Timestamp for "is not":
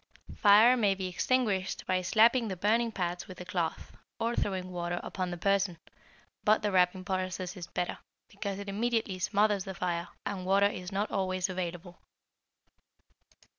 10.65-11.11